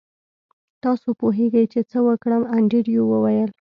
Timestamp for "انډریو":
2.57-3.03